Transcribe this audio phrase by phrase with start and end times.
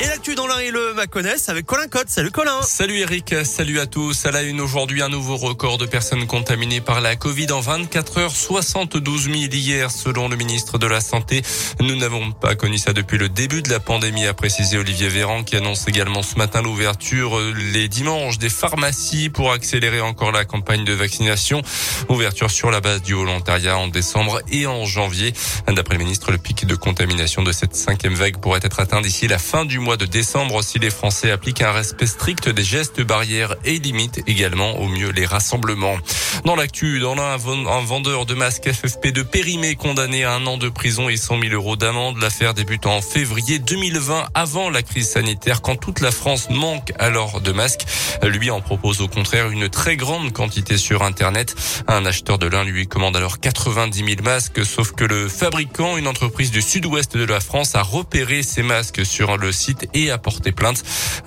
[0.00, 2.08] Et l'actu dans l'un et le Maconnais avec Colin Cotte.
[2.08, 2.60] Salut Colin.
[2.62, 4.26] Salut Eric, salut à tous.
[4.26, 8.18] À la une aujourd'hui, un nouveau record de personnes contaminées par la Covid en 24
[8.18, 11.42] heures, 72 000 hier selon le ministre de la Santé.
[11.80, 15.44] Nous n'avons pas connu ça depuis le début de la pandémie, a précisé Olivier Véran
[15.44, 17.38] qui annonce également ce matin l'ouverture
[17.72, 21.62] les dimanches des pharmacies pour accélérer encore la campagne de vaccination.
[22.08, 25.32] Ouverture sur la base du volontariat en décembre et en janvier.
[25.68, 29.28] D'après le ministre, le pic de contamination de cette cinquième vague pourrait être atteint d'ici
[29.28, 32.64] la fin du mois mois de décembre si les Français appliquent un respect strict des
[32.64, 35.96] gestes barrières et limitent également au mieux les rassemblements.
[36.44, 40.68] Dans l'actu, dans l'un, un vendeur de masques FFP2 périmé condamné à un an de
[40.68, 42.18] prison et 100 000 euros d'amende.
[42.20, 47.40] L'affaire débute en février 2020 avant la crise sanitaire quand toute la France manque alors
[47.42, 47.84] de masques.
[48.22, 51.54] Lui en propose au contraire une très grande quantité sur Internet.
[51.88, 56.06] Un acheteur de l'un lui commande alors 90 000 masques, sauf que le fabricant, une
[56.06, 60.18] entreprise du sud-ouest de la France, a repéré ces masques sur le site et a
[60.18, 60.82] porté plainte,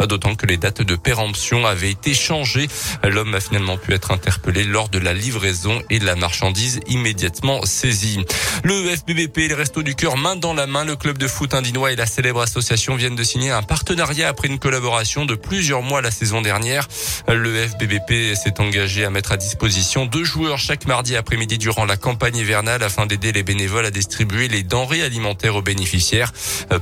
[0.08, 2.68] d'autant que les dates de péremption avaient été changées.
[3.04, 7.66] L'homme a finalement pu être interpellé lors de la livraison et de la marchandise immédiatement
[7.66, 8.20] saisie.
[8.64, 11.54] Le FBBP et les Restos du Cœur main dans la main, le club de foot
[11.54, 15.82] indinois et la célèbre association viennent de signer un partenariat après une collaboration de plusieurs
[15.82, 16.88] mois la saison dernière.
[17.28, 21.98] Le FBBP s'est engagé à mettre à disposition deux joueurs chaque mardi après-midi durant la
[21.98, 26.32] campagne hivernale afin d'aider les bénévoles à distribuer les denrées alimentaires aux bénéficiaires.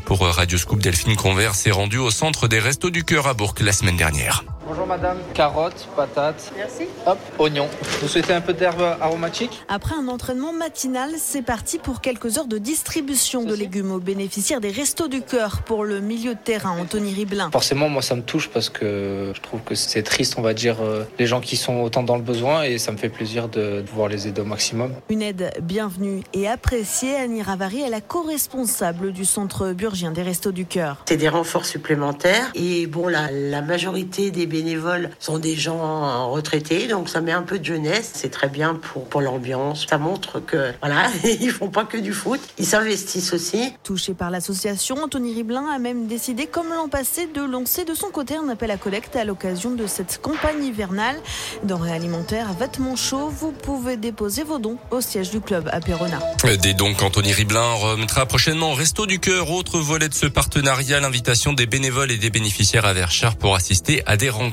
[0.06, 3.56] Pour Radio Scoop, Delphine Convers s'est rendu au centre des Restos du Cœur à Bourg
[3.62, 4.44] la semaine dernière.
[4.68, 6.52] Bonjour madame, carottes, patates.
[6.58, 6.86] Merci.
[7.06, 7.68] Hop, oignons.
[8.02, 9.64] Vous souhaitez un peu d'herbe aromatique?
[9.68, 14.62] Après un entraînement matinal, c'est parti pour quelques heures de distribution de légumes aux bénéficiaires
[14.62, 17.52] des Restos du Cœur pour le milieu de terrain, Anthony Riblin.
[17.52, 20.78] Forcément, moi ça me touche parce que je trouve que c'est triste, on va dire,
[20.82, 23.84] euh, les gens qui sont autant dans le besoin et ça me fait plaisir de
[23.84, 24.94] pouvoir les aider au maximum.
[25.10, 30.52] Une aide bienvenue et appréciée, Annie Ravary est la co-responsable du centre burgien des Restos
[30.52, 31.04] du Cœur.
[31.06, 36.88] C'est des renforts supplémentaires et bon, la, la majorité des bénévoles sont des gens retraités,
[36.88, 38.12] donc ça met un peu de jeunesse.
[38.14, 39.86] C'est très bien pour, pour l'ambiance.
[39.90, 43.74] Ça montre que, voilà, ils font pas que du foot, ils s'investissent aussi.
[43.84, 48.08] Touché par l'association, Anthony Riblin a même décidé, comme l'an passé, de lancer de son
[48.08, 51.18] côté un appel à collecte à l'occasion de cette campagne hivernale.
[51.64, 56.20] Denrées alimentaires, vêtements chauds, vous pouvez déposer vos dons au siège du club à Perona.
[56.62, 59.52] Des dons qu'Anthony Riblin remettra prochainement au Resto du Cœur.
[59.52, 64.02] Autre volet de ce partenariat, l'invitation des bénévoles et des bénéficiaires à Verchères pour assister
[64.06, 64.45] à des rencontres.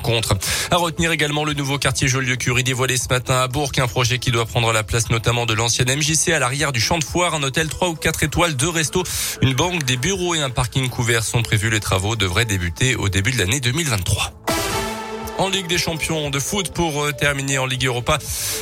[0.71, 4.31] À retenir également le nouveau quartier Jolieu-Curie dévoilé ce matin à Bourg, un projet qui
[4.31, 7.43] doit prendre la place notamment de l'ancienne MJC à l'arrière du champ de foire, un
[7.43, 9.03] hôtel 3 ou 4 étoiles, deux restos,
[9.41, 11.69] une banque, des bureaux et un parking couvert sont prévus.
[11.69, 14.33] Les travaux devraient débuter au début de l'année 2023
[15.39, 18.17] en Ligue des Champions de foot pour terminer en Ligue Europa.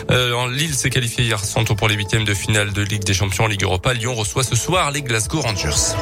[0.10, 3.46] Euh, Lille s'est qualifié hier sans pour les huitièmes de finale de Ligue des Champions
[3.46, 3.94] en Ligue Europa.
[3.94, 5.96] Lyon reçoit ce soir les Glasgow Rangers.